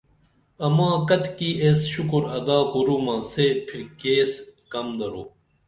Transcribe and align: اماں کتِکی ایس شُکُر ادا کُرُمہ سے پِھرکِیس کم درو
اماں 0.65 0.95
کتِکی 1.07 1.49
ایس 1.61 1.79
شُکُر 1.93 2.23
ادا 2.37 2.59
کُرُمہ 2.71 3.15
سے 3.31 3.45
پِھرکِیس 3.65 4.31
کم 4.71 4.87
درو 4.97 5.23